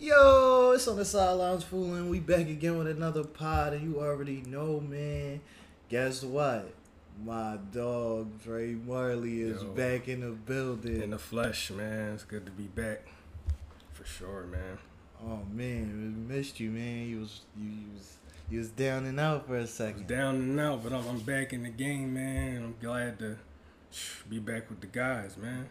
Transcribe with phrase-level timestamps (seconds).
[0.00, 2.08] Yo, it's on the sidelines fooling.
[2.08, 5.42] We back again with another pod, and you already know, man.
[5.90, 6.72] Guess what?
[7.22, 9.68] My dog Dre Marley is Yo.
[9.68, 11.02] back in the building.
[11.02, 12.14] In the flesh, man.
[12.14, 13.08] It's good to be back.
[13.92, 14.78] For sure, man.
[15.22, 17.06] oh man, we missed you, man.
[17.06, 18.16] You was you, you was
[18.48, 20.06] you was down and out for a second.
[20.06, 22.62] down and out, but I'm, I'm back in the game, man.
[22.64, 23.36] I'm glad to
[24.30, 25.68] be back with the guys, man.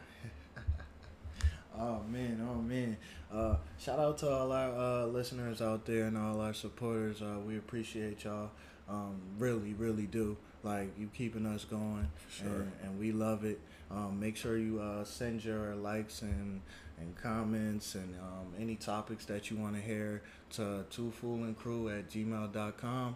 [1.80, 2.98] Oh man, oh man.
[3.34, 7.22] Uh, shout out to all our uh, listeners out there and all our supporters.
[7.22, 8.52] Uh, we appreciate y'all.
[8.90, 10.36] Um, really, really do.
[10.62, 12.48] Like you keeping us going, sure.
[12.48, 13.62] and, and we love it.
[13.90, 16.62] Um, make sure you uh, send your likes and
[17.00, 21.88] and comments and um, any topics that you want to hear to two foolin crew
[21.88, 23.16] at gmail.com.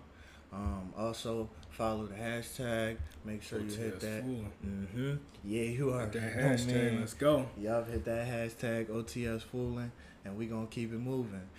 [0.54, 2.98] Um, also follow the hashtag.
[3.26, 4.24] Make sure you hit that.
[4.26, 5.16] Mm-hmm.
[5.44, 6.02] Yeah, you are.
[6.04, 7.00] With that Oh, hashtag, man.
[7.00, 7.48] let's go.
[7.58, 9.92] Y'all hit that hashtag OTS fooling,
[10.24, 11.50] and we gonna keep it moving.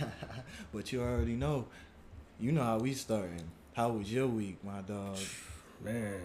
[0.72, 1.66] but you already know,
[2.38, 3.50] you know how we starting.
[3.74, 5.18] How was your week, my dog?
[5.82, 6.20] Man,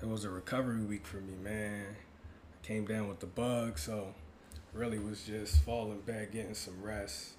[0.00, 1.84] it was a recovery week for me, man.
[2.62, 4.14] I came down with the bug, so
[4.72, 7.30] really was just falling back, getting some rest,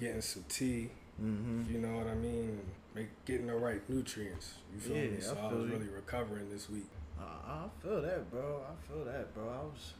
[0.00, 0.90] getting some tea.
[1.22, 1.72] Mm-hmm.
[1.72, 2.58] You know what I mean?
[2.94, 4.54] Make, getting the right nutrients.
[4.74, 5.20] You feel Yeah, me?
[5.20, 5.76] So I, feel was you.
[5.76, 6.88] really recovering this week.
[7.18, 8.60] I, I feel that, bro.
[8.68, 9.44] I feel that, bro.
[9.48, 9.94] I was,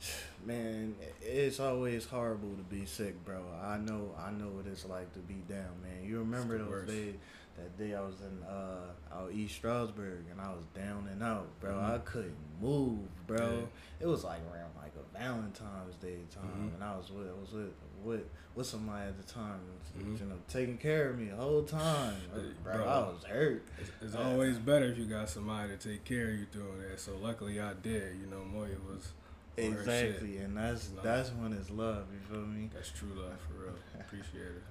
[0.44, 0.94] man.
[1.22, 3.42] It's always horrible to be sick, bro.
[3.62, 4.14] I know.
[4.18, 6.04] I know what it's like to be down, man.
[6.06, 6.88] You remember those worst.
[6.92, 7.14] days?
[7.56, 11.48] That day I was in uh out East Stroudsburg and I was down and out,
[11.58, 11.72] bro.
[11.72, 11.90] Mhm.
[11.94, 13.50] I couldn't move, bro.
[13.50, 13.66] Yeah.
[13.98, 16.74] It was like around like a Valentine's Day time, Mhm.
[16.74, 17.72] and I was with I was with
[18.04, 18.22] with
[18.54, 19.60] with somebody at the time,
[19.96, 20.18] Mhm.
[20.18, 22.74] you know, taking care of me the whole time, Hey, bro.
[22.78, 22.84] bro.
[22.88, 23.62] I was hurt.
[23.78, 24.24] It's, it's Yeah.
[24.32, 26.98] always better if you got somebody to take care of you doing that.
[26.98, 28.16] So luckily I did.
[28.16, 29.12] You know, Moya was.
[29.56, 32.06] Exactly, and that's that's when it's love.
[32.12, 32.70] You feel me?
[32.72, 33.74] That's true love for real.
[34.00, 34.62] Appreciate it.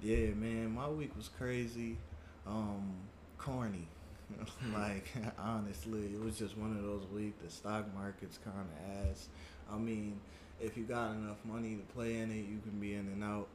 [0.00, 0.72] Yeah, man.
[0.72, 1.98] My week was crazy,
[2.46, 2.94] um,
[3.38, 3.86] corny.
[4.74, 7.42] like honestly, it was just one of those weeks.
[7.44, 9.28] The stock market's kind of ass.
[9.72, 10.20] I mean,
[10.60, 13.48] if you got enough money to play in it, you can be in and out.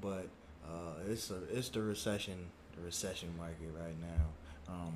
[0.00, 0.28] But
[0.66, 4.72] uh, it's a it's the recession the recession market right now.
[4.74, 4.94] Um,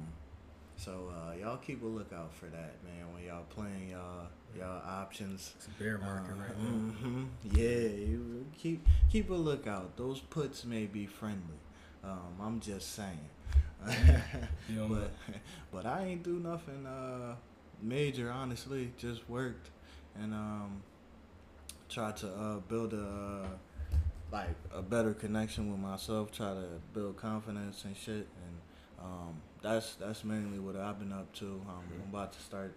[0.76, 3.12] so uh, y'all keep a lookout for that, man.
[3.12, 4.26] When y'all playing y'all
[4.56, 5.52] y'all options.
[5.56, 6.92] It's a bear market Uh, right now.
[7.08, 7.26] mhm.
[7.52, 9.96] Yeah, you keep keep a lookout.
[9.96, 11.58] Those puts may be friendly.
[12.04, 13.28] Um, I'm just saying.
[14.88, 15.10] But
[15.72, 17.34] but I ain't do nothing uh,
[17.82, 18.30] major.
[18.30, 19.70] Honestly, just worked
[20.20, 20.82] and um,
[21.88, 22.99] tried to uh, build a
[23.44, 23.47] uh,
[24.31, 26.31] like a better connection with myself.
[26.31, 28.26] Try to build confidence and shit.
[28.44, 28.59] And
[29.00, 31.47] um, that's that's mainly what I've been up to.
[31.47, 32.75] Um, I'm about to start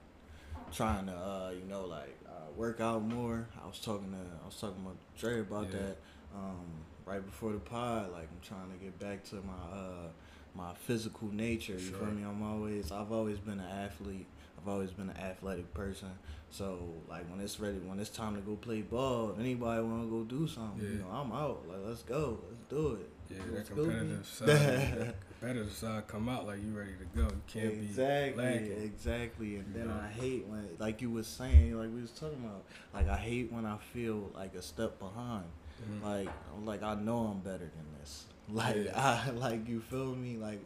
[0.74, 3.48] trying to uh, you know like uh, work out more.
[3.64, 5.80] I was talking to I was talking about Dre about Yeah.
[5.80, 5.98] that
[6.36, 6.66] um,
[7.06, 8.12] right before the pod.
[8.14, 10.08] Like I'm trying to get back to my uh,
[10.56, 11.74] my physical nature.
[11.74, 11.98] You Sure.
[12.00, 12.24] feel me?
[12.24, 14.28] I'm always I've always been an athlete.
[14.62, 16.10] I've always been an athletic person.
[16.52, 16.80] So
[17.10, 20.10] like when it's ready, when it's time to go play ball, if anybody want to
[20.10, 21.64] go do something, you know, I'm out.
[21.68, 23.10] Like let's go, let's do it.
[23.30, 27.28] Yeah, Let's that competitive side, that competitive side come out like you ready to go.
[27.28, 28.84] You can't exactly, be lagging.
[28.84, 29.56] exactly.
[29.56, 29.90] And then?
[29.90, 33.52] I hate when, like you was saying, like we was talking about, like I hate
[33.52, 35.46] when I feel like a step behind.
[35.82, 36.04] Mhm.
[36.04, 38.26] Like, I'm like I know I'm better than this.
[38.50, 39.22] Like Yeah.
[39.26, 40.36] I, like you feel me?
[40.36, 40.60] Like,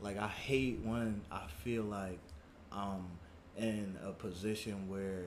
[0.00, 2.20] like I hate when I feel like
[2.70, 3.04] I'm
[3.56, 5.24] in a position where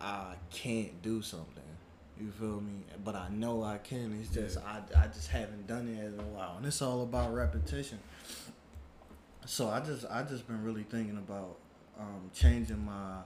[0.00, 1.62] I can't do something.
[2.20, 2.82] You feel me?
[3.04, 4.18] But I know I can.
[4.20, 7.32] It's just I, I just haven't done it in a while, and it's all about
[7.32, 7.98] repetition.
[9.46, 11.56] So I just I just been really thinking about
[11.98, 13.18] um, changing my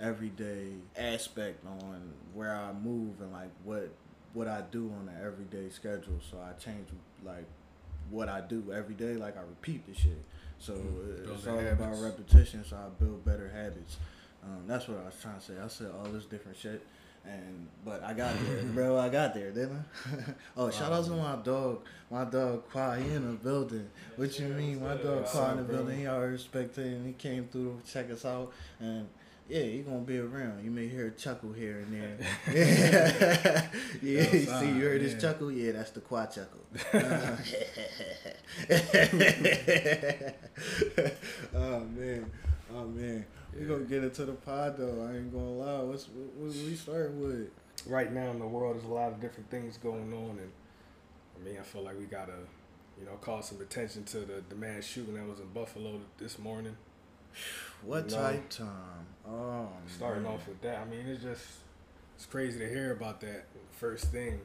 [0.00, 3.90] everyday aspect on where I move and like what
[4.32, 6.18] what I do on an everyday schedule.
[6.30, 6.88] So I change
[7.24, 7.44] like
[8.10, 9.14] what I do every day.
[9.14, 10.22] Like I repeat the shit.
[10.62, 12.64] So Mm, it's all about repetition.
[12.64, 13.96] So I build better habits.
[14.44, 15.54] Um, that's what I was trying to say.
[15.62, 16.86] I said all this different shit.
[17.24, 18.96] And but I got there, bro.
[18.96, 20.32] I got there, didn't I?
[20.56, 21.80] oh, shout out to my dog,
[22.10, 22.94] my dog Qua.
[22.94, 23.88] He in the building.
[24.16, 25.98] What you mean, my dog Qua in the building?
[25.98, 28.52] He already respected and he came through to check us out.
[28.78, 29.08] And
[29.48, 30.64] yeah, he gonna be around.
[30.64, 32.16] You may hear a chuckle here and there.
[34.02, 34.60] yeah, yeah.
[34.60, 35.18] See, you heard his yeah.
[35.20, 35.52] chuckle?
[35.52, 36.60] Yeah, that's the quad chuckle.
[41.54, 42.30] oh man,
[42.74, 43.24] oh man.
[43.54, 43.68] We Yeah.
[43.68, 45.06] gonna get into the pod though.
[45.08, 45.82] I ain't gonna lie.
[45.82, 47.50] What's what, what we starting with?
[47.86, 50.52] right now in the world, there's a lot of different things going on, and
[51.36, 52.34] I mean, I feel like we gotta,
[52.98, 56.38] you know, call some attention to the, the mass shooting that was in Buffalo this
[56.38, 56.76] morning.
[57.84, 59.06] What type time?
[59.26, 60.32] Oh, Starting man.
[60.32, 61.44] off with that, I mean, it's just
[62.16, 64.40] it's crazy to hear about that first thing.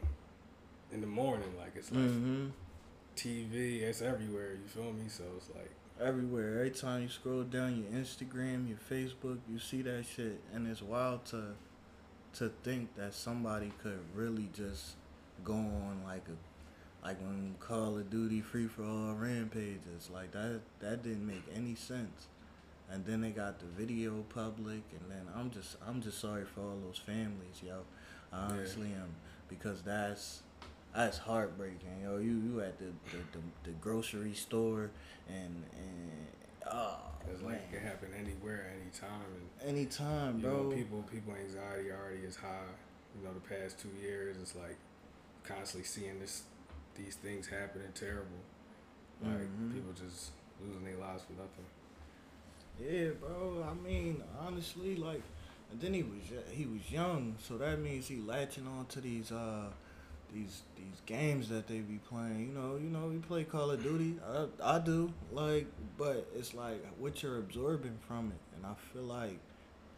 [0.92, 1.52] in the morning.
[1.58, 2.48] Like it's like Mm-hmm.
[3.16, 4.54] TV, it's everywhere.
[4.54, 5.06] You feel me?
[5.10, 6.60] So it's like Everywhere.
[6.60, 10.82] Every time you scroll down your Instagram, your Facebook, you see that shit, and it's
[10.82, 11.56] wild to
[12.36, 14.96] to think that somebody could really just
[15.44, 20.62] go on like a like when Call of Duty free for all rampages like that.
[20.80, 22.28] That didn't make any sense.
[22.90, 26.62] And then they got the video public, and then I'm just I'm just sorry for
[26.62, 27.82] all those families, yo.
[28.32, 28.52] I Yeah.
[28.54, 29.16] honestly am
[29.50, 30.42] because that's
[30.96, 32.18] that's heartbreaking, yo.
[32.18, 34.90] You you at the the, the, the grocery store
[35.28, 36.28] and and
[36.72, 36.98] oh
[37.30, 39.28] it's like it can happen anywhere, anytime.
[39.60, 40.64] And anytime, bro.
[40.64, 42.72] know, people people anxiety already is high.
[43.18, 44.78] You know, the past two years, it's like
[45.44, 46.44] constantly seeing this
[46.96, 48.40] these things happening terrible.
[49.22, 49.74] Like Mhm.
[49.74, 50.32] people just
[50.64, 51.66] losing their lives for nothing.
[52.80, 53.66] Yeah, bro.
[53.70, 55.22] I mean, honestly, like,
[55.72, 56.22] and then he was
[56.52, 59.66] he was young, so that means he latching on to these uh
[60.34, 62.50] these these games that they be playing.
[62.50, 64.16] You know, you know, we play Call of Duty.
[64.64, 69.04] I I do like, but it's like what you're absorbing from it, and I feel
[69.04, 69.40] like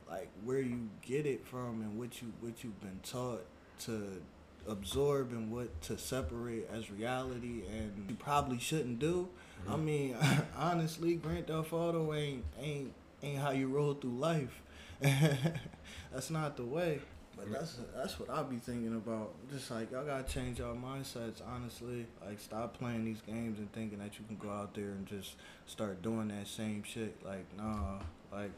[0.10, 3.46] like where you get it from and what you what you've been taught
[3.82, 4.22] to
[4.68, 9.28] absorb and what to separate as reality and you probably shouldn't do.
[9.68, 9.84] I Mhm.
[9.84, 10.16] mean,
[10.56, 14.62] honestly, Grand Theft Auto ain't ain't ain't how you roll through life.
[16.12, 17.00] that's not the way.
[17.36, 19.34] But that's that's what I be thinking about.
[19.50, 21.42] Just like y'all gotta change y'all mindsets.
[21.48, 25.06] Honestly, like stop playing these games and thinking that you can go out there and
[25.06, 25.36] just
[25.66, 27.16] start doing that same shit.
[27.26, 28.00] Like nah,
[28.32, 28.52] like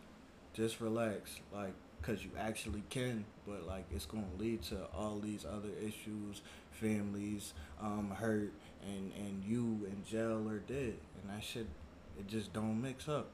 [0.53, 1.39] just relax.
[1.53, 6.41] Like cause you actually can, but like it's gonna lead to all these other issues,
[6.71, 8.51] families um hurt,
[8.85, 11.67] and and you in jail or dead, and that shit
[12.19, 13.29] it just don't mix up.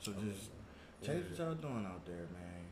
[0.00, 0.50] So just
[1.04, 2.64] change what y'all doing out there, man.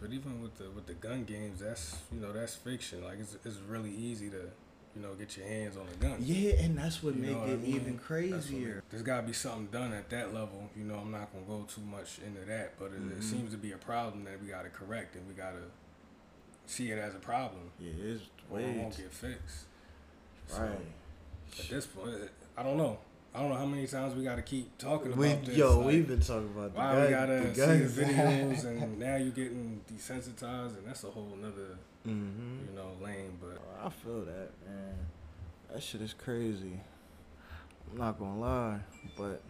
[0.00, 3.04] But even with the with the gun games, that's you know that's fiction.
[3.04, 4.50] Like it's it's really easy to
[4.94, 6.16] you know get your hands on a gun.
[6.20, 7.74] Yeah, and that's what You make what it I mean?
[7.76, 8.74] even crazier.
[8.76, 10.70] make- There's got to be something done at that level.
[10.76, 13.18] You know, I'm not gonna go too much into that, but it, Mhm.
[13.18, 15.62] it seems to be a problem that we got to correct, and we got to
[16.66, 19.64] see it as a problem, Yeah, it's or it won't get fixed.
[20.46, 20.78] So, right.
[21.58, 22.14] At this point,
[22.56, 22.98] I don't know.
[23.34, 25.56] I don't know how many times we got to keep talking about We, this.
[25.56, 28.64] yo, like, we've been talking about the why gun, we gotta the see the videos,
[28.64, 33.36] and now you're getting desensitized, and that's a whole nother hmm you know lane.
[33.40, 34.94] But I feel that, man.
[35.72, 36.78] That shit is crazy.
[37.90, 38.78] I'm not gonna lie,
[39.16, 39.40] but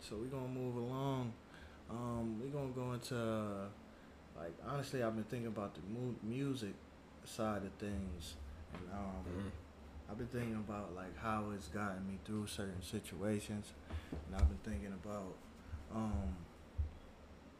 [0.00, 1.32] so we gonna move along.
[1.90, 3.66] Um, we gonna go into uh,
[4.40, 6.72] like honestly, I've been thinking about the mu- music
[7.26, 8.36] side of things,
[8.72, 9.50] and um, mhm.
[10.10, 13.72] I've been thinking about like how it's gotten me through certain situations,
[14.10, 15.34] and I've been thinking about
[15.94, 16.36] um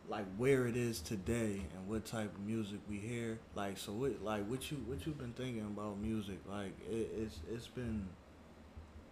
[0.09, 3.39] like where it is today and what type of music we hear.
[3.55, 6.39] Like so, what like what you what you've been thinking about music?
[6.49, 8.09] Like it, it's it's been.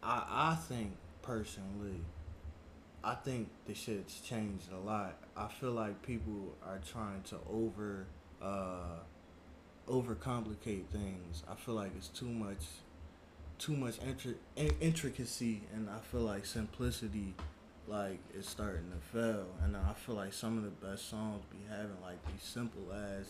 [0.02, 0.92] I I think
[1.22, 2.00] personally,
[3.02, 5.16] I think the shit's changed a lot.
[5.36, 8.06] I feel like people are trying to over
[8.42, 8.98] uh
[9.88, 11.42] overcomplicate things.
[11.50, 12.64] I feel like it's too much
[13.60, 17.34] too much intri- in- intricacy and I feel like simplicity
[17.86, 19.44] like is starting to fail.
[19.62, 23.26] And I feel like some of the best songs be having like these simple ass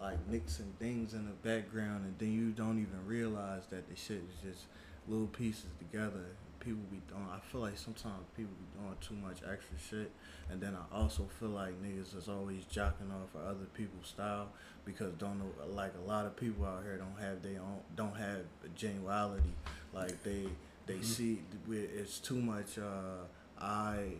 [0.00, 4.18] like mixing things in the background and then you don't even realize that the shit
[4.18, 4.64] is just
[5.08, 6.26] little pieces together
[6.64, 10.10] people be doing I feel like sometimes people be doing too much extra shit
[10.50, 14.48] and then I also feel like niggas is always jocking off of other people's style
[14.84, 18.16] because don't know like a lot of people out here don't have their own don't
[18.16, 19.52] have a genuality
[19.92, 20.46] like they
[20.86, 21.04] they Mhm.
[21.04, 23.24] see it's too much uh
[23.60, 24.12] eye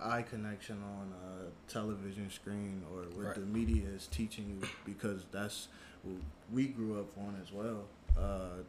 [0.00, 3.34] eye connection on a television screen or what Right.
[3.34, 5.68] the media is teaching you because that's
[6.04, 6.16] what
[6.52, 7.84] we grew up on as well
[8.16, 8.62] uh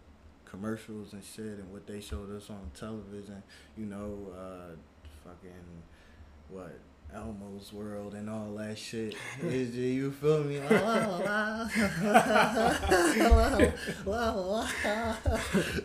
[0.50, 3.42] commercials and shit and what they showed us on television
[3.78, 4.76] you know uh
[5.24, 5.84] fucking
[6.50, 6.80] what
[7.14, 9.16] Elmo's World and all that shit.
[9.42, 10.60] Is it- you feel me?
[10.60, 11.70] La, la, la.
[14.06, 14.68] La, la, la.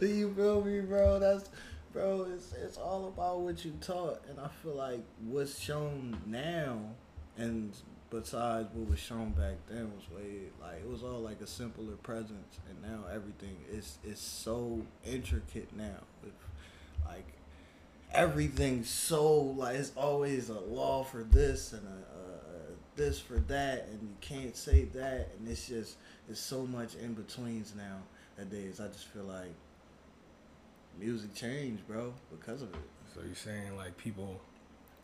[0.02, 1.18] you feel me, bro?
[1.18, 1.48] That's
[1.92, 2.26] bro.
[2.34, 6.78] It's it's all about what you taught, and I feel like what's shown now,
[7.38, 7.72] and
[8.20, 11.94] besides what was shown back then was way like it was all like a simpler
[11.96, 16.32] presence, and now everything is is so intricate now with
[17.06, 17.26] like
[18.12, 23.88] everything's so like it's always a law for this and a, a, this for that
[23.90, 25.96] and you can't say that and it's just
[26.30, 27.98] it's so much in betweens now
[28.38, 29.52] nowadays i just feel like
[30.98, 32.80] music changed bro because of it
[33.14, 34.40] So you're saying like people,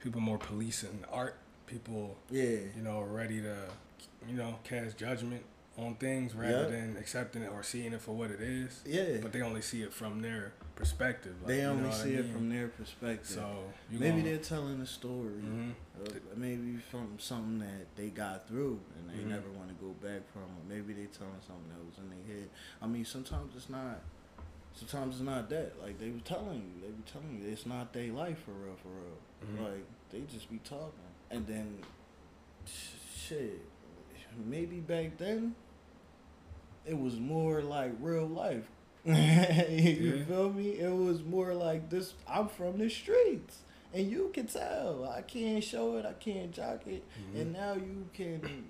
[0.02, 1.36] people more policing art.
[1.74, 3.56] People, yeah you know, ready to,
[4.28, 5.42] you know, cast judgment
[5.78, 6.70] on things rather Yep.
[6.70, 8.82] than accepting it or seeing it for what it is.
[8.84, 9.18] Yeah.
[9.22, 11.36] But they only see it from their perspective.
[11.40, 13.26] Like, they you know only I see it from their perspective.
[13.28, 15.40] So you maybe gonna- they're telling a story.
[15.42, 15.74] Mhm.
[16.04, 19.28] Uh, maybe from something that they got through and they Mhm.
[19.28, 20.48] never want to go back from.
[20.68, 22.50] Maybe they telling something that was in their head.
[22.82, 24.00] I mean, sometimes it's not.
[24.74, 25.80] Sometimes it's not that.
[25.80, 28.76] Like they were telling you, they were telling you it's not their life for real,
[28.82, 29.18] for real.
[29.44, 29.72] Mhm.
[29.72, 31.78] Like they just be talking, and then
[33.16, 33.60] shit.
[34.46, 35.54] Maybe back then,
[36.86, 38.68] it was more like real life.
[39.04, 40.24] you Yeah.
[40.24, 40.70] feel me?
[40.78, 42.14] It was more like this.
[42.28, 43.58] I'm from the streets,
[43.94, 45.08] and you can tell.
[45.08, 46.06] I can't show it.
[46.06, 47.02] I can't jock it.
[47.34, 47.40] Mhm.
[47.40, 48.68] And now you can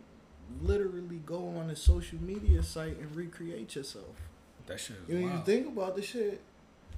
[0.62, 4.16] literally go on a social media site and recreate yourself.
[4.66, 6.40] that shit is You, you think about the shit,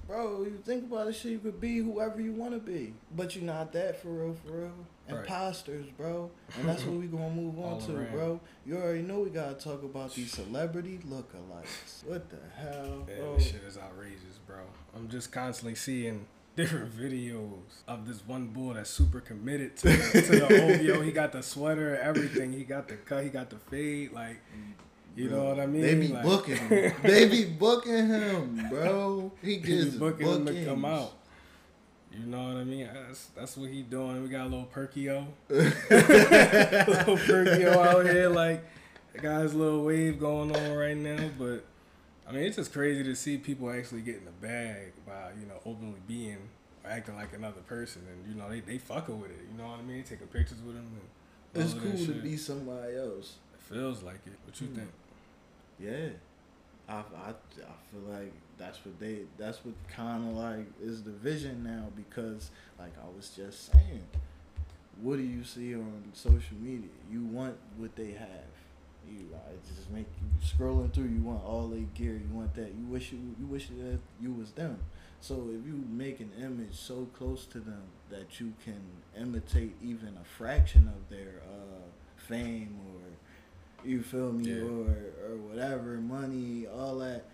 [0.07, 0.43] bro.
[0.43, 1.31] You think about the shit.
[1.31, 4.51] You could be whoever you want to be, but you're not that for real, for
[4.53, 4.71] real.
[5.09, 5.19] Right.
[5.19, 6.31] Imposters, bro.
[6.59, 8.11] And that's what we gonna move on All to, around.
[8.11, 8.39] bro.
[8.65, 12.05] You already know we gotta talk about these celebrity lookalikes.
[12.05, 13.35] What the hell, bro?
[13.35, 14.61] this shit is outrageous, bro.
[14.95, 20.21] I'm just constantly seeing different videos of this one bull that's super committed to, to
[20.21, 20.45] the
[20.93, 21.01] OVO.
[21.01, 22.53] He got the sweater, everything.
[22.53, 23.23] He got the cut.
[23.25, 24.13] He got the fade.
[24.13, 24.39] Like,
[25.15, 25.81] you know what I mean?
[25.81, 26.93] They be Like- booking him.
[27.03, 29.31] they be booking him, bro.
[29.41, 31.13] He gets booking him to come out.
[32.11, 32.87] You know what I mean?
[32.93, 34.21] That's that's what he doing.
[34.21, 38.29] We got a little Perkio, little Perkio out here.
[38.29, 38.63] Like,
[39.13, 41.29] the guy's little wave going on right now.
[41.37, 41.63] But
[42.27, 45.55] I mean, it's just crazy to see people actually getting the bag by you know
[45.65, 46.37] openly being
[46.85, 49.39] acting like another person, and you know they they fucking with it.
[49.51, 50.03] You know what I mean?
[50.03, 50.85] Taking pictures with him.
[51.55, 53.37] And It's all of that cool to be somebody else.
[53.55, 54.33] It feels like it.
[54.45, 54.75] What you Hmm.
[54.75, 54.89] think?
[55.79, 56.09] Yeah,
[56.89, 57.33] I, I, I
[57.91, 62.51] feel like that's what they that's what kind of like is the vision now because
[62.79, 64.03] like I was just saying,
[65.01, 66.89] what do you see on social media?
[67.11, 68.51] You want what they have.
[69.09, 69.19] You
[69.51, 71.05] it just make you scrolling through.
[71.05, 72.13] You want all their gear.
[72.13, 72.69] You want that.
[72.69, 74.79] You wish you you wish that you was them.
[75.21, 78.81] So if you make an image so close to them that you can
[79.19, 81.83] imitate even a fraction of their uh,
[82.17, 83.01] fame or
[83.85, 84.49] you feel me?
[84.51, 84.63] Yeah.
[84.63, 87.25] or or whatever money all that.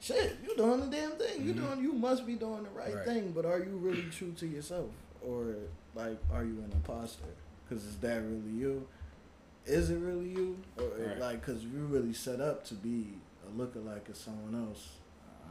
[0.00, 1.46] Shit you doing the damn thing.
[1.46, 1.56] You Mhm.
[1.68, 3.04] doing you must be doing the right, Right.
[3.06, 4.90] thing but are you really true to yourself?
[5.26, 5.54] Or
[5.94, 7.24] like are you an imposter
[7.68, 8.86] because is that really you?
[9.64, 10.58] Is it really you?
[10.78, 11.18] Or Right.
[11.18, 13.14] like because you really set up to be
[13.46, 14.98] a lookalike of someone else.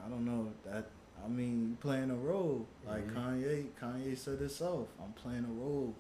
[0.06, 0.52] I don't know.
[0.66, 0.90] That
[1.24, 2.68] i mean playing a role.
[2.86, 3.14] Like Mhm.
[3.16, 5.96] kanye kanye said himself i'm playing a role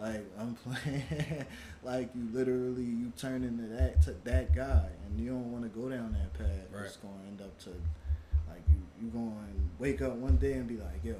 [0.00, 1.46] like I'm playing,
[1.82, 5.70] like you literally you turn into that to that guy, and you don't want to
[5.70, 6.66] go down that path.
[6.72, 6.84] Right.
[6.84, 7.70] It's going to end up to,
[8.48, 11.16] like you you going to wake up one day and be like, yo,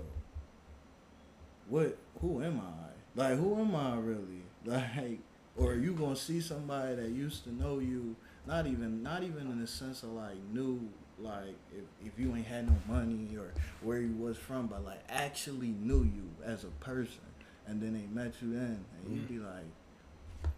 [1.69, 1.97] what?
[2.21, 3.21] Who am I?
[3.21, 4.23] Like who am I really?
[4.67, 5.21] Like,
[5.57, 8.17] or you gonna see somebody that used to know you,
[8.49, 10.81] not even not even in the sense of like knew
[11.19, 15.01] like if, if you ain't had no money or where you was from, but like
[15.09, 17.21] actually knew you as a person
[17.67, 19.29] and then they met you then, and you'd Mhm.
[19.29, 20.51] be like,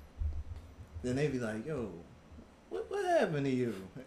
[1.03, 1.91] then they be like, yo,
[2.71, 3.75] what, what happened to you?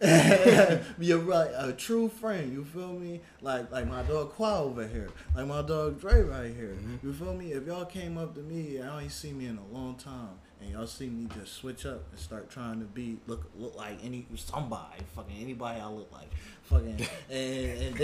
[0.98, 2.52] You're right, a true friend.
[2.52, 3.20] You feel me?
[3.40, 6.76] Like like my dog Qua over here, like my dog Dre right here.
[6.80, 7.02] Mhm.
[7.02, 7.52] You feel me?
[7.52, 10.72] If y'all came up to me y'all ain't seen me in a long time, and
[10.72, 14.26] y'all see me just switch up and start trying to be look look like any
[14.36, 16.30] somebody, fucking anybody I look like,
[16.62, 17.96] fucking, and, and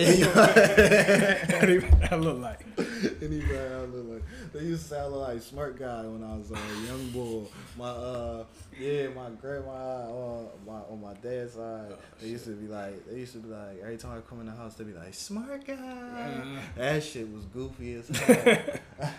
[1.52, 2.64] then I look like.
[3.22, 4.22] Anybody I look like.
[4.52, 7.10] They used to say I look like smart guy when I was uh, a young
[7.10, 7.44] boy.
[7.76, 8.44] My uh
[8.78, 13.18] yeah, my grandma uh, my on my dad's side, they used to be like they
[13.18, 15.66] used to be like every time I come in the house they'd be like smart
[15.66, 15.74] guy.
[15.74, 16.60] Uh.
[16.76, 19.10] That shit was goofy as hell.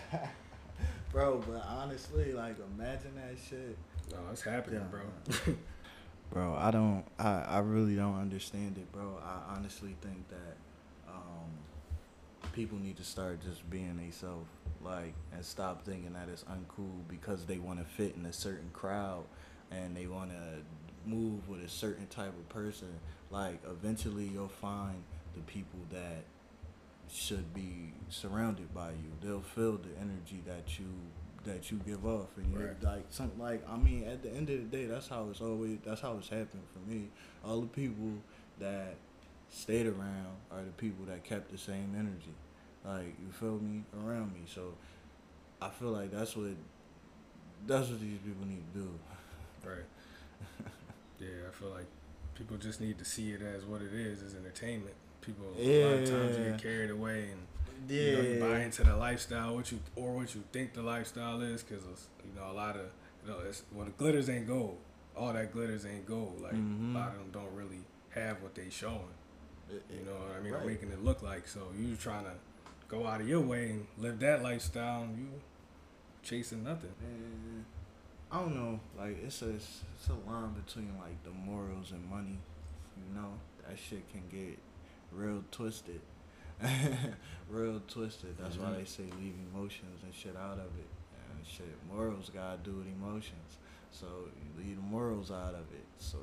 [1.11, 3.77] Bro, but honestly, like imagine that shit.
[4.11, 4.85] No, it's happening, Yeah.
[5.45, 5.55] bro.
[6.31, 9.17] Bro, I don't I, I really don't understand it, bro.
[9.23, 10.57] I honestly think that
[11.07, 11.49] um
[12.51, 14.47] people need to start just being themselves,
[14.83, 18.69] like, and stop thinking that it's uncool because they want to fit in a certain
[18.73, 19.23] crowd
[19.71, 22.89] and they want to move with a certain type of person.
[23.31, 25.01] Like, eventually you'll find
[25.35, 26.23] the people that
[27.11, 29.11] should be surrounded by you.
[29.21, 30.85] They'll feel the energy that you
[31.45, 32.83] that you give off, and you're Right.
[32.83, 35.79] like something like I mean, at the end of the day, that's how it's always
[35.85, 37.09] that's how it's happened for me.
[37.43, 38.13] All the people
[38.59, 38.95] that
[39.49, 42.35] stayed around are the people that kept the same energy.
[42.85, 44.41] Like you feel me around me.
[44.53, 44.73] So
[45.61, 46.47] I feel like that's what
[47.65, 48.99] that's what these people need to do.
[49.67, 49.85] Right.
[51.19, 51.87] Yeah, I feel like
[52.33, 54.95] people just need to see it as what it is, as entertainment.
[55.21, 56.49] People a lot of times Yeah.
[56.51, 60.33] get carried away and you, know, you buy into the lifestyle, what you or what
[60.35, 61.83] you think the lifestyle is, because
[62.25, 62.85] you know a lot of
[63.25, 64.77] you know it's well the glitters ain't gold
[65.15, 66.39] all that glitters ain't gold.
[66.41, 66.95] Like Mhm.
[66.95, 69.13] a lot of them don't really have what they showing.
[69.69, 70.53] It- You know what I mean?
[70.53, 70.65] Right.
[70.65, 71.47] making it look like.
[71.47, 72.33] So you trying to
[72.87, 75.41] go out of your way and live that lifestyle, and you
[76.23, 76.91] chasing nothing.
[77.01, 77.65] Man,
[78.31, 78.79] I don't know.
[78.97, 82.37] Like it's a it's a line between like the morals and money.
[82.97, 83.33] You know
[83.67, 84.57] that shit can get
[85.11, 86.01] real twisted.
[87.49, 88.35] real twisted.
[88.37, 88.77] That's why Mhm.
[88.77, 90.87] they say leave emotions and shit out of it.
[91.31, 93.57] And shit, morals gotta do with emotions.
[93.91, 95.85] So you leave the morals out of it.
[95.97, 96.17] So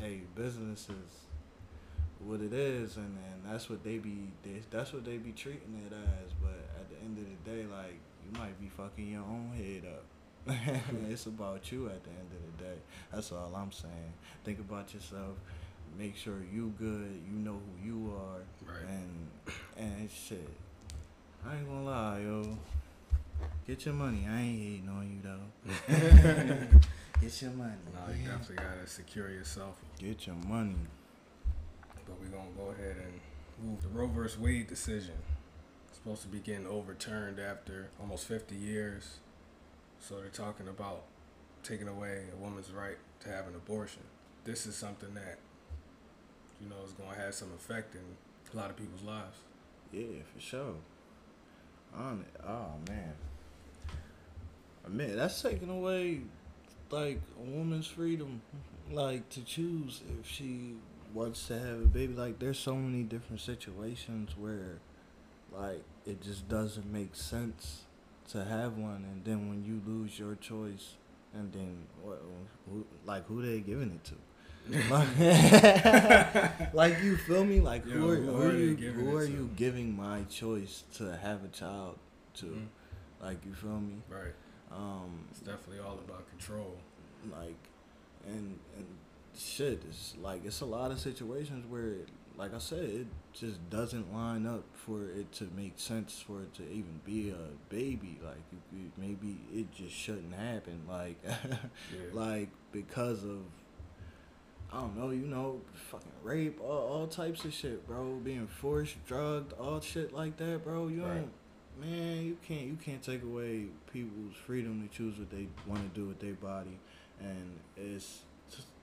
[0.00, 1.20] hey, business is
[2.20, 4.28] what it is, and, and that's what they be.
[4.42, 6.32] They, that's what they be treating it as.
[6.40, 9.84] But at the end of the day, like you might be fucking your own head
[9.92, 10.04] up.
[11.10, 12.76] it's about you at the end of the day.
[13.12, 14.12] That's all I'm saying.
[14.44, 15.36] Think about yourself.
[15.98, 17.20] Make sure you good.
[17.30, 18.72] You know who you are.
[18.72, 18.88] Right.
[18.88, 19.28] And
[19.76, 20.48] and shit.
[21.46, 22.58] I ain't gonna lie, yo.
[23.66, 24.26] Get your money.
[24.28, 26.78] I ain't hating on you though.
[27.20, 27.72] Get your money.
[27.94, 29.76] No, you definitely gotta secure yourself.
[29.98, 30.76] Get your money.
[32.06, 33.20] But we're gonna go ahead and
[33.66, 34.38] move the Roe vs.
[34.38, 35.14] Wade decision.
[35.88, 39.18] It's supposed to be getting overturned after almost 50 years.
[40.00, 41.04] So they're talking about
[41.62, 44.02] taking away a woman's right to have an abortion.
[44.44, 45.38] This is something that,
[46.60, 48.02] you know, is gonna have some effect in
[48.52, 49.36] a lot of people's lives.
[49.92, 50.74] Yeah, for sure.
[51.96, 52.40] On it.
[52.46, 53.12] Oh man.
[54.84, 56.20] I mean, that's taking away
[56.90, 58.42] like a woman's freedom,
[58.90, 60.74] like to choose if she
[61.14, 62.14] wants to have a baby.
[62.14, 64.78] Like, there's so many different situations where,
[65.56, 67.82] like, it just doesn't make sense
[68.30, 70.94] to have one, and then when you lose your choice,
[71.32, 72.20] and then what?
[72.68, 74.14] Who, like, who they giving it to?
[76.72, 77.60] like, you feel me?
[77.60, 81.16] Like Yo, who are, who are you giving who are you giving my choice to
[81.22, 81.98] have a child
[82.34, 82.46] to?
[82.46, 82.66] Mhm.
[83.22, 83.96] Like you feel me?
[84.08, 84.34] Right.
[84.72, 86.76] Um, It's definitely all about control.
[87.30, 87.56] like,
[88.26, 88.86] and and
[89.36, 91.94] shit, it's like it's a lot of situations where,
[92.36, 96.52] like I said, it just doesn't line up for it to make sense for it
[96.54, 98.18] to even be a baby.
[98.24, 98.42] Like
[98.96, 100.80] maybe it just shouldn't happen.
[100.88, 101.56] Like, Yeah.
[102.12, 103.38] like because of
[104.74, 105.60] I don't know, you know,
[105.90, 108.16] fucking rape, all, all types of shit, bro.
[108.24, 110.88] Being forced, drugged, all shit like that, bro.
[110.88, 111.14] You Right.
[111.14, 112.24] don't, man.
[112.24, 116.08] You can't, you can't take away people's freedom to choose what they want to do
[116.08, 116.76] with their body,
[117.20, 118.22] and it's,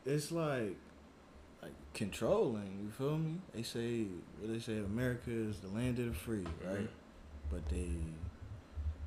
[0.06, 0.78] it's like,
[1.62, 2.80] like controlling.
[2.86, 3.40] You feel me?
[3.54, 4.06] They say,
[4.42, 6.80] they say, America is the land of the free, right?
[6.80, 6.88] Mhm.
[7.52, 7.90] But they,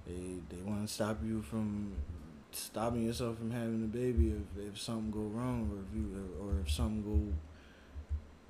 [0.07, 1.95] they, they want to stop you from
[2.57, 6.61] stopping yourself from having a baby if, if something go wrong or if you or,
[6.65, 7.33] if something go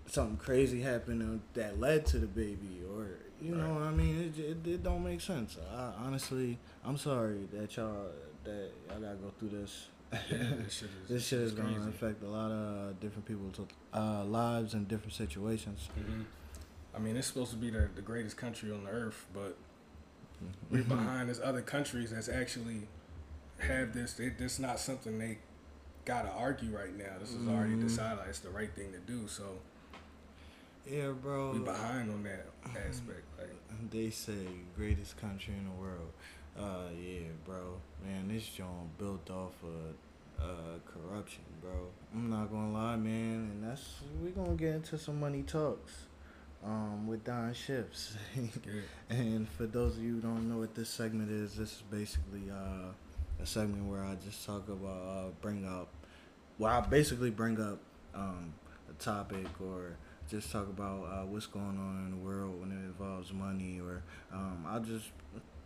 [0.06, 3.74] something crazy happened uh, that led to the baby or you know Right.
[3.74, 5.56] what I mean it, it, it don't make sense.
[5.72, 8.06] I, honestly I'm sorry that y'all
[8.44, 9.88] that y'all gotta go through this.
[10.12, 10.18] Yeah,
[10.62, 11.88] this shit is, this shit is gonna crazy.
[11.88, 13.58] affect a lot of different people's
[13.92, 15.88] uh, lives and different situations.
[15.94, 16.22] Hmm
[16.96, 19.56] I mean, it's supposed to be the, the greatest country on the earth, but
[20.70, 22.82] we're behind this other countries that's actually
[23.58, 24.18] have this.
[24.20, 25.38] It, this not something they
[26.04, 27.16] gotta argue right now.
[27.20, 27.80] This is already Mhm.
[27.88, 28.18] decided.
[28.28, 29.26] It's the right thing to do.
[29.28, 29.58] So
[30.86, 33.24] yeah bro we behind on that aspect.
[33.38, 33.50] Like,
[33.90, 36.12] They say greatest country in the world.
[36.56, 37.80] Uh, yeah, bro.
[38.04, 39.94] Man, this joint built off of
[40.44, 41.88] uh corruption, bro.
[42.14, 45.92] I'm not gonna lie, man, and that's we gonna get into some money talks.
[46.64, 48.16] Um, with Don Shifts.
[49.10, 52.50] and for those of you who don't know what this segment is, this is basically
[52.50, 52.92] uh
[53.42, 55.88] a segment where I just talk about uh bring up
[56.58, 57.78] well I basically bring up
[58.14, 58.54] um
[58.88, 59.96] a topic or
[60.30, 64.02] just talk about uh, what's going on in the world when it involves money or
[64.32, 65.10] um, I'll just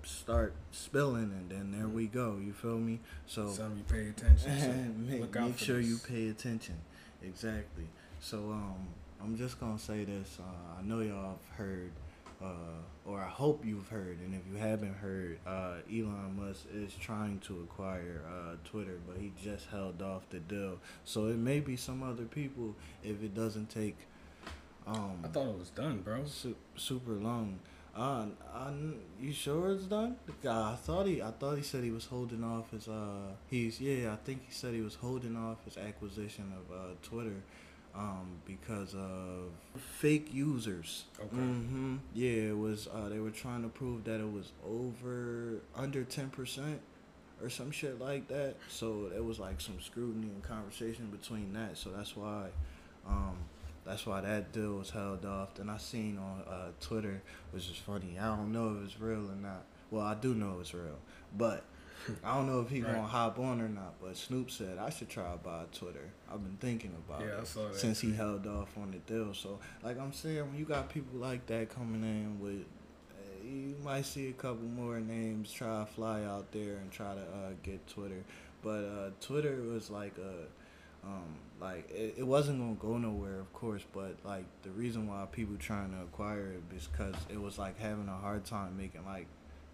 [0.04, 4.58] start spilling and then there we go you feel me so you pay attention.
[4.58, 5.86] So make, make sure this.
[5.86, 6.76] you pay attention
[7.22, 7.84] exactly
[8.20, 8.88] so um
[9.20, 11.90] i'm just gonna say this uh, i know y'all have heard
[12.42, 16.94] uh, or i hope you've heard and if you haven't heard uh, elon musk is
[16.94, 21.60] trying to acquire uh, twitter but he just held off the deal so it may
[21.60, 23.96] be some other people if it doesn't take
[24.86, 26.24] um I thought it was done, bro.
[26.24, 27.58] su- super long.
[27.94, 28.70] Uh, I,
[29.20, 30.16] you sure it's done?
[30.48, 32.86] I thought he, I thought he said he was holding off his.
[32.88, 34.12] Uh, he's yeah.
[34.12, 37.42] I think he said he was holding off his acquisition of uh, Twitter,
[37.94, 41.04] um, because of fake users.
[41.18, 41.36] Okay.
[41.36, 42.88] hmm Yeah, it was.
[42.92, 46.80] Uh, they were trying to prove that it was over under ten percent.
[47.40, 48.56] Or some shit like that.
[48.68, 51.76] So it was like some scrutiny and conversation between that.
[51.76, 52.46] So that's why
[53.06, 53.36] um,
[53.86, 55.56] that's why that deal was held off.
[55.60, 57.22] And I seen on uh, Twitter,
[57.52, 58.18] which is funny.
[58.20, 59.64] I don't know if it's real or not.
[59.92, 60.98] Well, I do know it's real,
[61.36, 61.62] but
[62.24, 62.94] I don't know if he Right.
[62.94, 66.10] gonna hop on or not, but Snoop said I should try to buy Twitter.
[66.30, 69.34] I've been thinking about Yeah, it since he held off on the deal.
[69.34, 72.64] So, like I'm saying, when you got people like that coming in with,
[73.10, 77.14] uh, you might see a couple more names try to fly out there and try
[77.14, 78.24] to uh, get Twitter.
[78.62, 83.52] But uh, Twitter was like a, um, like it, it wasn't gonna go nowhere, of
[83.52, 83.82] course.
[83.92, 87.78] But like the reason why people trying to acquire it is because it was like
[87.78, 89.26] having a hard time making like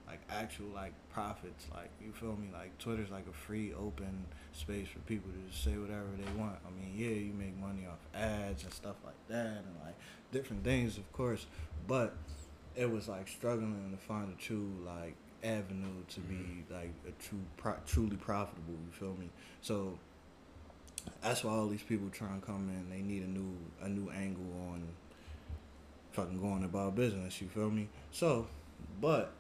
[0.07, 2.49] like actual like profits like you feel me?
[2.53, 6.57] Like twitter's like a free open space for people to just say whatever they want.
[6.67, 9.95] I mean yeah you make money off ads and stuff like that and like
[10.33, 11.47] different things of course
[11.87, 12.17] but
[12.77, 15.15] it was like struggling to find a true like
[15.45, 16.75] avenue to be mm-hmm.
[16.75, 19.29] like a true pro- truly profitable you feel me?
[19.61, 19.99] So
[21.23, 24.11] that's why all these people try and come in they need a new a new
[24.11, 24.87] angle on
[26.13, 27.89] fucking going about business you feel me?
[28.11, 28.47] So
[29.01, 29.33] but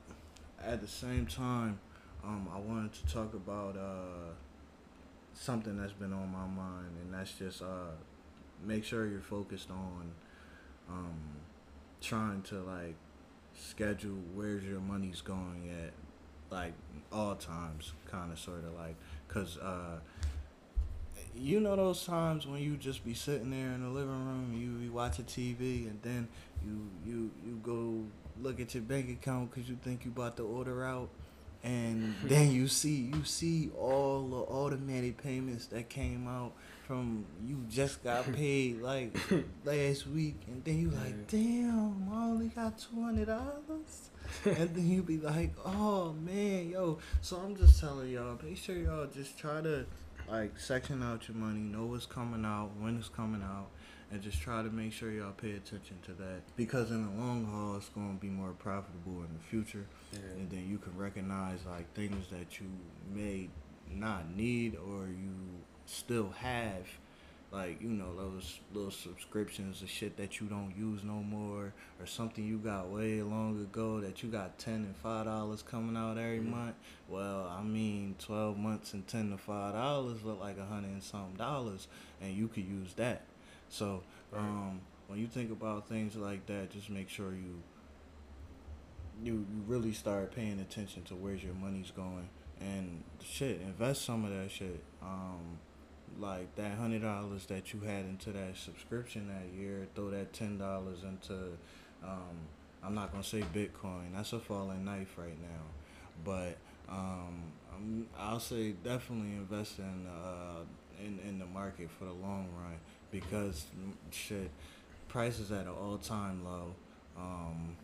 [0.66, 1.78] at the same time,
[2.22, 4.32] um, I wanted to talk about uh,
[5.34, 7.92] something that's been on my mind, and that's just uh,
[8.64, 10.10] make sure you're focused on
[10.88, 11.20] um,
[12.00, 12.94] trying to like
[13.54, 15.92] schedule where's your money's going at,
[16.50, 16.72] like
[17.12, 18.96] all times, kind of, sort of like,
[19.28, 19.98] cause uh,
[21.36, 24.70] you know those times when you just be sitting there in the living room, you
[24.86, 26.28] be watching TV, and then
[26.64, 28.04] you you you go
[28.40, 31.08] look at your bank account because you think you about to order out,
[31.62, 36.52] and then you see you see all the automatic payments that came out
[36.86, 39.16] from you just got paid like
[39.64, 44.10] last week, and then you like, damn, I only got two hundred dollars.
[44.44, 46.98] and then you be like, oh man, yo.
[47.20, 49.86] So I'm just telling y'all, make sure y'all just try to
[50.30, 53.68] like section out your money, know what's coming out, when it's coming out,
[54.12, 57.44] and just try to make sure y'all pay attention to that because in the long
[57.46, 60.18] haul, it's going to be more profitable in the future, Yeah.
[60.36, 62.66] and then you can recognize like things that you
[63.14, 63.48] may
[63.92, 65.34] not need or you
[65.86, 66.86] still have.
[67.52, 72.06] Like you know those little subscriptions of shit that you don't use no more, or
[72.06, 76.18] something you got way long ago that you got ten and five dollars coming out
[76.18, 76.50] every Mhm.
[76.50, 76.74] month.
[77.08, 81.02] Well, I mean, twelve months and ten to five dollars look like a hundred and
[81.02, 81.86] something dollars,
[82.20, 83.22] and you could use that.
[83.68, 87.62] So, um, when you think about things like that, just make sure you
[89.22, 92.28] you really start paying attention to where's your money's going,
[92.60, 94.82] and shit, invest some of that shit.
[95.02, 95.58] Um,
[96.20, 100.58] like that hundred dollars that you had into that subscription that year, throw that ten
[100.58, 101.34] dollars into.
[102.02, 102.48] Um,
[102.82, 104.14] I'm not gonna say Bitcoin.
[104.14, 105.62] That's a falling knife right now,
[106.24, 106.56] but
[106.88, 107.42] um,
[107.74, 110.60] I'm, I'll say definitely invest in uh,
[111.04, 112.78] in in the market for the long run
[113.20, 114.50] because mm, shit,
[115.08, 116.74] prices at an all time low.
[117.16, 117.76] Um,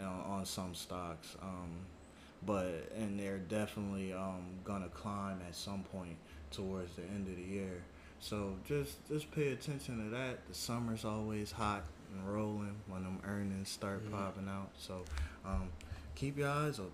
[0.00, 1.36] on, some stocks.
[1.42, 1.70] Um,
[2.46, 6.16] but and they're definitely um, gonna climb at some point
[6.52, 7.82] towards the end of the year.
[8.20, 10.46] So just just pay attention to that.
[10.48, 11.82] The summer's always hot
[12.14, 14.12] and rolling when them earnings start Mhm.
[14.12, 14.70] popping out.
[14.78, 15.04] So
[15.44, 15.68] um,
[16.14, 16.92] keep your eyes open.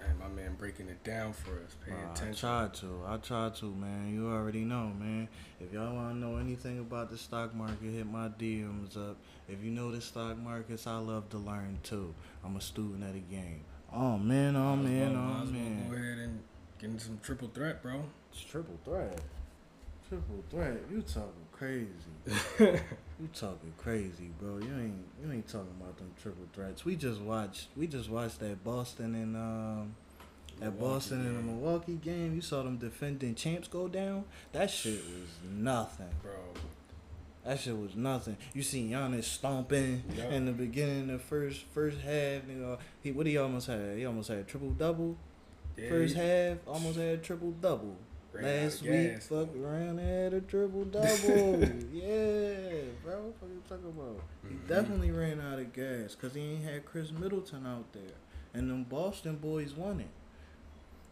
[0.00, 1.74] Hey, my man breaking it down for us.
[1.84, 2.34] Pay Uh, I attention.
[2.34, 3.02] tried to.
[3.06, 4.12] I tried to, man.
[4.14, 5.28] You already know, man.
[5.60, 9.16] If y'all want to know anything about the stock market, hit my DMs up.
[9.48, 12.14] If you know the stock markets, I love to learn too.
[12.44, 13.64] I'm a student of the game.
[13.92, 15.80] Oh man, oh man, well- oh man.
[15.80, 16.04] well Go man.
[16.04, 16.42] ahead and
[16.78, 18.04] get some triple threat, bro.
[18.30, 19.20] It's triple threat.
[20.08, 20.78] Triple threat.
[20.90, 22.80] You talking crazy.
[23.20, 24.58] You talking crazy, bro.
[24.58, 26.84] You ain't you ain't talking about them triple threats.
[26.84, 29.94] We just watched we just watched that Boston and um
[30.60, 31.42] that Milwaukee Boston and the.
[31.42, 32.34] Milwaukee game.
[32.36, 34.24] You saw them defending champs go down.
[34.52, 36.06] That shit was nothing.
[36.22, 36.30] bro.
[37.44, 38.36] That shit was nothing.
[38.54, 40.30] You see Giannis stomping Yup.
[40.30, 42.42] in the beginning of the first first half.
[42.48, 43.96] You know, he what he almost had?
[43.96, 45.16] He almost had triple double.
[45.76, 47.96] Yeah, First he half, almost had triple double.
[48.32, 49.26] Ran out of Last week, gas.
[49.26, 51.64] fuck around had a triple double.
[51.92, 53.22] yeah, bro.
[53.22, 54.20] What the fuck you talking about?
[54.48, 54.68] He Mhm.
[54.68, 58.16] definitely ran out of gas because he ain't had Khris Middleton out there,
[58.54, 60.08] and them Boston boys won it.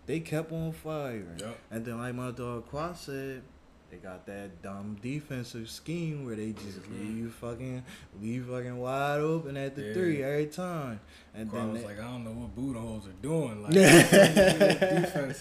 [0.07, 1.59] They kept on firing, Yup.
[1.70, 3.42] and then like my dog Quad said,
[3.90, 6.98] they got that dumb defensive scheme where they just Mhm.
[7.00, 7.83] leave fucking
[8.20, 9.92] leave fucking wide open at the Yeah.
[9.94, 11.00] three every time,
[11.35, 13.62] and Quad then was they, like, I don't know what Budenholzer doing.
[13.62, 15.38] Like, defense.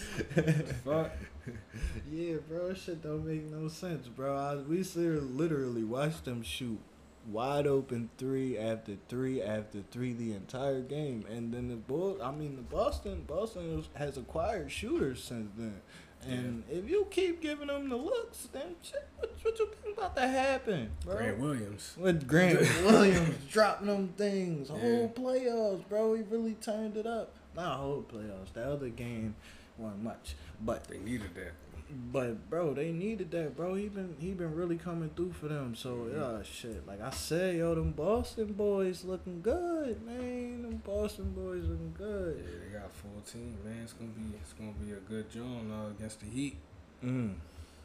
[0.84, 1.12] Fuck.
[2.12, 4.36] Yeah, bro, shit don't make no sense, bro.
[4.38, 6.80] I, we literally watched them shoot
[7.28, 12.20] wide open three after three after three the entire game, and then the bull.
[12.22, 15.82] I mean, the Boston Boston has acquired shooters since then,
[16.28, 20.16] and if you keep giving them the looks, then shit, what, what you think about
[20.16, 21.16] to happen, bro?
[21.18, 21.96] Grant Williams.
[21.98, 24.80] With Grant Williams dropping them things, Yeah.
[24.80, 26.14] whole playoffs, bro.
[26.14, 27.32] He really turned it up.
[27.56, 28.54] Not whole playoffs.
[28.54, 29.36] The other game,
[29.78, 30.36] wasn't much.
[30.62, 31.54] But They needed that.
[32.12, 33.76] but bro, they needed that, bro.
[33.76, 35.76] He been he been really coming through for them.
[35.76, 36.14] So Mhm.
[36.38, 36.88] yeah, shit.
[36.88, 40.64] Like I said, yo, them Boston boys looking good, man.
[40.64, 42.38] Them Boston boys looking good.
[42.38, 42.92] Yeah, they got
[43.26, 43.84] team, man.
[43.84, 46.58] It's gonna be it's gonna be a good job uh, against the Heat.
[47.04, 47.36] Mm.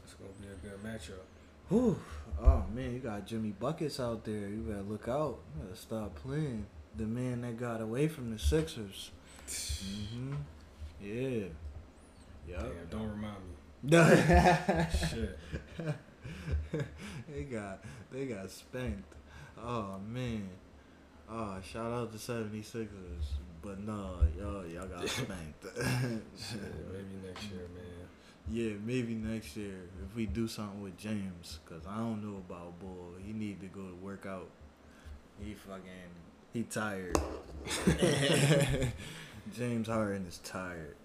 [0.03, 1.23] It's gonna be a good matchup.
[1.69, 1.99] Whew.
[2.41, 4.47] Oh man, you got Jimmy Buckets out there.
[4.49, 5.39] You better look out.
[5.55, 6.65] You better stop playing.
[6.95, 9.11] The man that got away from the Sixers.
[9.51, 10.33] Mm-hmm.
[11.01, 11.45] Yeah.
[12.47, 13.55] Damn, don't remind me.
[13.89, 14.91] Damn.
[15.09, 15.39] Shit.
[17.33, 19.13] they got they got spanked.
[19.63, 20.49] Oh man.
[21.29, 22.87] Oh, shout out to 76ers.
[23.61, 25.63] But no, y'all y'all got spanked.
[25.75, 28.07] Shit, maybe next year, man.
[28.49, 29.75] yeah, maybe next year
[30.07, 33.13] if we do something with James, cause I don't know about Bull.
[33.23, 34.49] He need to go to work out.
[35.39, 36.11] He fucking
[36.53, 37.17] he tired.
[39.55, 40.95] James Harden is tired.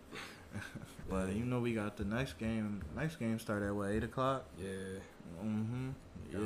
[1.09, 2.83] But you know we got the next game.
[2.97, 4.45] Next game start at what eight o'clock.
[4.59, 4.99] Yeah.
[5.42, 5.90] Mm-hmm.
[6.33, 6.38] Yeah.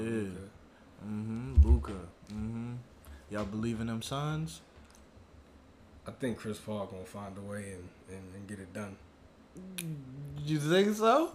[1.07, 1.55] Mm-hmm.
[1.67, 1.93] Luka.
[2.33, 2.75] Mm-hmm.
[3.31, 4.61] Y'all believe in them Suns?
[6.07, 8.97] I think Chris Paul gonna find a way and, and, and get it done.
[10.45, 11.33] You think so?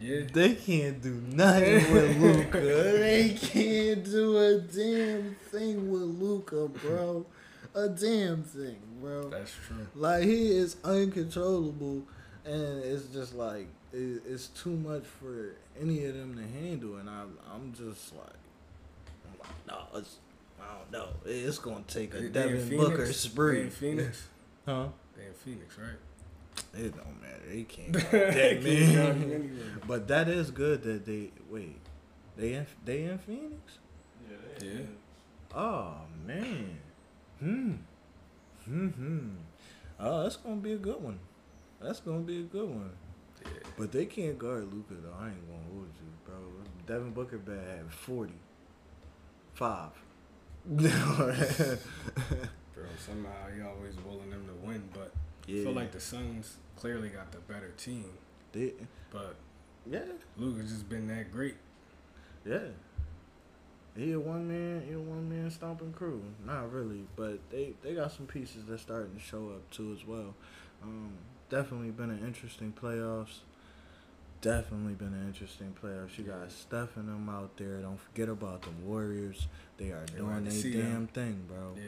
[0.00, 0.20] Yeah.
[0.32, 2.60] They can't do nothing with Luka.
[2.60, 7.26] they can't do a damn thing with Luka, bro.
[7.74, 9.28] A damn thing, bro.
[9.28, 9.86] That's true.
[9.94, 12.04] Like he is uncontrollable,
[12.48, 16.96] and it's just like it, it's too much for any of them to handle.
[16.96, 17.22] And I,
[17.54, 18.26] I'm just like,
[19.26, 20.16] I'm like, no, it's,
[20.60, 21.08] I don't know.
[21.24, 22.88] It's gonna take a They- they in Devin Phoenix?
[22.88, 23.60] Booker They spree.
[23.62, 24.26] in Phoenix.
[24.66, 24.88] Huh?
[25.16, 26.78] They in Phoenix, right?
[26.78, 27.42] It don't matter.
[27.48, 27.92] They can't.
[27.94, 29.32] They guard that can't guard man.
[29.32, 29.80] anywhere.
[29.86, 31.78] But that is good that they wait.
[32.36, 33.78] They in they in Phoenix?
[34.62, 34.80] Yeah.
[35.54, 35.94] Oh
[36.26, 36.78] man.
[37.40, 37.72] Hmm.
[38.66, 38.88] Hmm.
[38.88, 39.28] Hmm.
[39.98, 41.18] Oh, that's gonna be a good one.
[41.80, 42.90] That's gonna be a good one.
[43.44, 43.50] Yeah.
[43.78, 45.14] But they can't guard Luka though.
[45.18, 46.34] I ain't gonna hold you, bro.
[46.86, 48.34] Devin Booker bad had forty.
[49.54, 49.90] Five.
[50.68, 50.84] Bro,
[53.04, 55.12] somehow he always willing them to win, but
[55.46, 55.62] yeah.
[55.62, 58.04] I feel like the Suns clearly got the better team.
[58.52, 58.74] they,
[59.10, 59.34] But
[59.90, 60.00] yeah,
[60.36, 61.56] Luka's just been that great.
[62.44, 62.58] yeah.
[63.96, 66.22] He a one man, he a one man stomping crew.
[66.46, 70.06] Not really, but they they got some pieces that's starting to show up too as
[70.06, 70.34] well.
[70.84, 71.12] Um,
[71.50, 73.38] definitely been an interesting playoffs.
[74.40, 76.16] Definitely been an interesting playoffs.
[76.16, 77.78] You got Steph and them out there.
[77.78, 79.48] Don't forget about them Warriors.
[79.78, 81.06] They are doing their damn them.
[81.08, 81.74] thing, bro.
[81.76, 81.82] Yeah.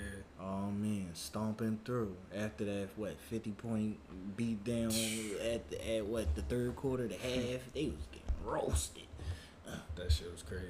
[0.45, 2.17] Oh man, stomping through.
[2.37, 3.99] After that, what fifty point
[4.37, 4.87] beat down
[5.53, 9.05] at the, at what the third quarter, the half, they was getting roasted.
[9.95, 10.67] That shit was crazy.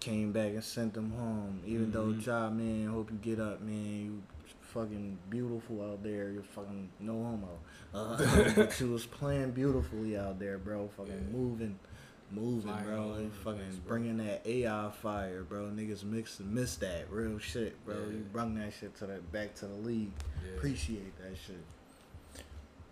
[0.00, 1.60] Came back and sent them home.
[1.66, 2.20] Even though Mhm.
[2.20, 4.04] job man, hope you get up, man.
[4.04, 4.22] You
[4.76, 6.30] fucking beautiful out there.
[6.30, 7.58] You're fucking no homo.
[7.94, 10.88] Uh, but you was playing beautifully out there, bro.
[10.96, 11.36] Fucking Yeah.
[11.36, 11.78] moving.
[12.32, 13.12] Moving, all bro.
[13.12, 13.88] And fucking place, bro.
[13.88, 15.66] bringing that AI fire, bro.
[15.66, 17.94] Niggas mix missed that real shit, bro.
[17.94, 18.12] Yeah.
[18.14, 20.10] You brung that shit to the back to the league.
[20.44, 20.56] Yeah.
[20.56, 21.56] Appreciate that shit.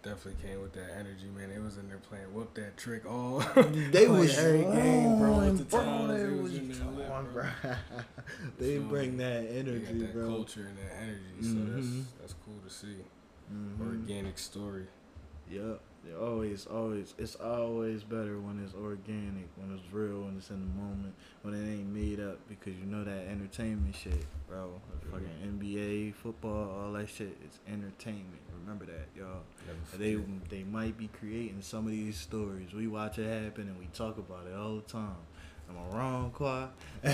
[0.04, 1.48] Definitely came with that energy, man.
[1.52, 3.40] They was in there playing whoop that trick all.
[3.90, 5.40] They was every game, bro.
[5.40, 7.46] At the bro, they they was was in there lit, on, bro.
[8.58, 10.28] they So, bring that They energy, got that bro.
[10.28, 11.74] culture and that energy, so Mhm.
[11.74, 12.96] that's that's cool to see.
[13.52, 13.80] Mhm.
[13.80, 14.86] Organic story.
[15.50, 15.80] Yep.
[16.20, 20.80] Always, always, it's always better when it's organic, when it's real, when it's in the
[20.80, 22.38] moment, when it ain't made up.
[22.48, 24.80] Because you know that entertainment shit, bro.
[25.10, 27.36] Fucking NBA, football, all that shit.
[27.44, 28.40] It's entertainment.
[28.60, 29.42] Remember that, y'all.
[29.98, 30.16] They
[30.48, 32.72] they might be creating some of these stories.
[32.72, 35.16] We watch it happen and we talk about it all the time.
[35.68, 36.68] Am I wrong, Qua?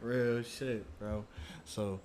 [0.00, 1.24] Real shit, bro.
[1.64, 2.00] So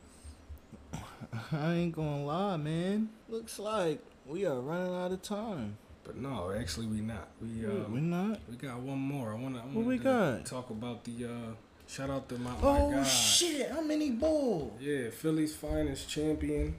[1.52, 3.10] I ain't gonna lie, man.
[3.30, 5.78] Looks like we are running out of time.
[6.04, 7.30] But no, actually we not.
[7.42, 8.40] We um, we not.
[8.50, 9.32] we got one more.
[9.32, 10.46] I wanna I What we got?
[10.46, 11.54] talk about the uh
[11.88, 13.04] shout out to my, my Oh guy.
[13.04, 13.72] shit!
[13.72, 14.76] How many bull?
[14.82, 16.76] Yeah, Philly's finest champion.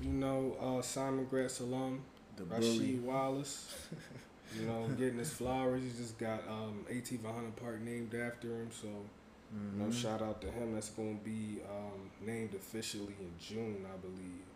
[0.00, 2.02] You know, uh Simon Gratz alum,
[2.36, 3.74] The Rasheed Wallace.
[4.58, 5.82] you know, getting his flowers.
[5.82, 9.92] He just got um 18 Hunter Park named after him, so you know, Mhm.
[9.92, 10.72] shout out to him.
[10.72, 14.46] That's gonna be um named officially in June, I believe.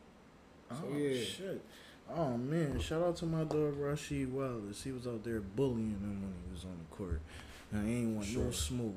[0.70, 1.22] Oh So, yeah.
[1.22, 1.62] shit.
[2.14, 4.82] Oh man, shout out to my dog Rasheed Wallace.
[4.82, 7.20] He was out there bullying him when he was on the court.
[7.74, 8.52] I ain't want no Sure.
[8.52, 8.94] smoke.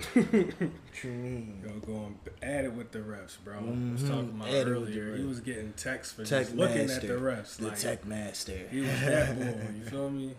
[0.14, 1.62] what you mean?
[1.62, 3.58] Go going at it with the refs, bro.
[3.58, 4.08] I was Mhm.
[4.08, 5.16] talking about At it with the earlier.
[5.16, 7.00] He was getting texts for Tech just looking master.
[7.00, 7.56] at the refs.
[7.56, 8.56] The like tech master.
[8.70, 9.66] he was that boy.
[9.76, 10.34] You feel me?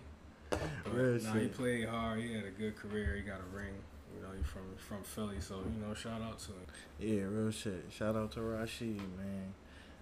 [0.50, 2.20] But, nah, he played hard.
[2.20, 3.16] He had a good career.
[3.16, 3.74] He got a ring.
[4.16, 6.66] You know, he from from Philly, so you know, shout out to him.
[7.00, 7.86] Yeah, real shit.
[7.92, 9.54] Shout out to Rashid, man.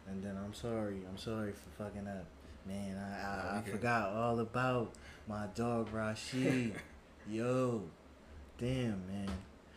[0.09, 2.25] And then I'm sorry, I'm sorry for fucking up.
[2.65, 4.91] Man, I, I, I forgot all about
[5.27, 6.73] my dog Rashid.
[7.29, 7.83] Yo,
[8.57, 9.29] damn man.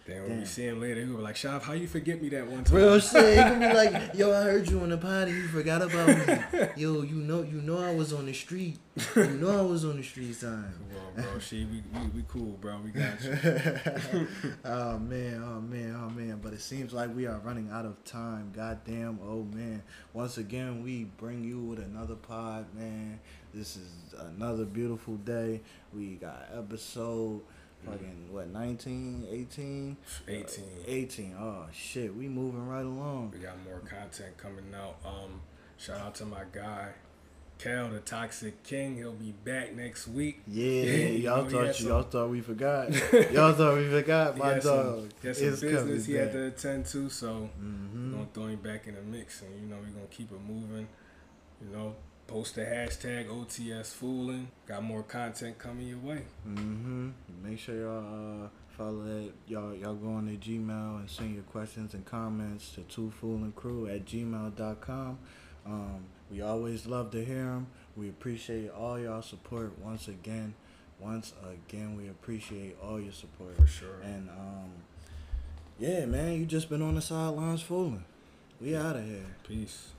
[0.04, 0.40] Then when Damn.
[0.40, 2.76] we see him later, he'll be like, Shav, how you forget me that one time?
[2.76, 3.28] Real shit.
[3.28, 5.30] He gonna be like, yo, I heard you on the potty.
[5.30, 6.68] You forgot about me.
[6.76, 8.78] Yo, you know, you know, I was on the street.
[9.14, 10.74] You know, I was on the street time.
[10.92, 12.80] Well, bro, she, we, we, we cool, bro.
[12.84, 14.26] We got you.
[14.64, 16.40] oh man, oh man, oh man.
[16.42, 18.52] But it seems like we are running out of time.
[18.54, 19.84] Goddamn, oh man.
[20.12, 23.20] Once again, we bring you with another pod, man.
[23.54, 25.60] This is another beautiful day.
[25.94, 27.42] We got episode
[27.84, 29.96] fucking what 19, 18?
[30.28, 30.64] 18.
[30.86, 31.36] 18.
[31.38, 33.32] Oh shit, we moving right along.
[33.32, 34.96] We got more content coming out.
[35.04, 35.40] Um,
[35.78, 36.88] shout out to my guy,
[37.58, 38.96] Cal, the Toxic King.
[38.96, 40.42] He'll be back next week.
[40.46, 42.90] Yeah, You y'all he thought some- y'all thought we forgot.
[43.32, 44.84] y'all thought we forgot He my had dog.
[45.00, 48.46] some, he had some business he had to attend to, so hmm we're gonna throw
[48.46, 50.88] him back in the mix, and you know we're gonna keep it moving.
[51.64, 51.94] You know,
[52.32, 54.46] post the hashtag OTS Foolin.
[54.66, 56.22] Got more content coming your way.
[56.44, 57.10] hmm
[57.44, 59.32] Make sure y'all uh, follow that.
[59.46, 63.54] Y'all y'all go on to Gmail and send your questions and comments to two foolin
[63.54, 65.18] crew at gmail.com.
[65.66, 67.66] Um, we always love to hear them.
[67.96, 70.54] We appreciate all y'all support once again.
[70.98, 73.56] Once again, we appreciate all your support.
[73.56, 74.00] For sure.
[74.02, 74.70] And um,
[75.78, 78.04] yeah, man, you just been on the sidelines foolin.
[78.58, 79.26] We out of here.
[79.46, 79.90] Peace.